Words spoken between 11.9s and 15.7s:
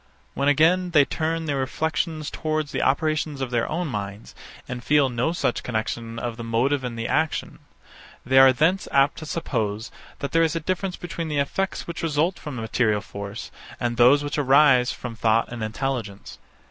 result from material force, and those which arise from thought and